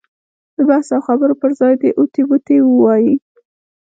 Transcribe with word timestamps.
د 0.55 0.57
بحث 0.69 0.87
او 0.95 1.01
خبرو 1.07 1.39
پر 1.41 1.51
ځای 1.59 1.73
دې 1.81 1.89
اوتې 1.99 2.21
بوتې 2.27 2.57
ووایي. 2.63 3.13